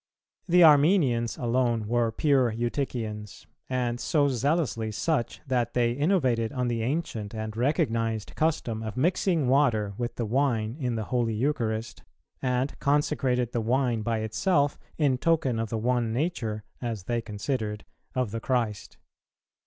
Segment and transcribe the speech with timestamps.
[0.47, 6.81] The Armenians alone were pure Eutychians, and so zealously such that they innovated on the
[6.81, 12.01] ancient and recognized custom of mixing water with the wine in the Holy Eucharist,
[12.41, 17.85] and consecrated the wine by itself in token of the one nature, as they considered,
[18.15, 18.97] of the Christ.